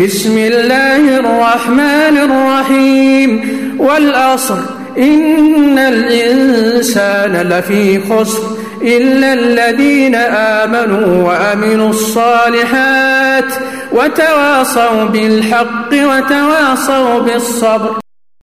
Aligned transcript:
بسم 0.00 0.38
الله 0.38 1.18
الرحمن 1.18 2.16
الرحيم 2.16 3.30
والأصر 3.78 4.56
إن 4.98 5.78
الإنسان 5.78 7.48
لفي 7.48 8.00
خسر 8.00 8.42
إلا 8.82 9.32
الذين 9.32 10.14
آمنوا 10.14 11.28
وأمنوا 11.28 11.90
الصالحات 11.90 13.52
وتواصوا 13.92 15.04
بالحق 15.04 15.92
وتواصوا 15.92 17.18
بالصبر. 17.20 18.01